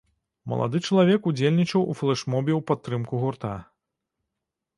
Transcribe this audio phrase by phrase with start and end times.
[0.51, 3.53] Малады чалавек удзельнічаў у флэшмобе ў падтрымку гурта.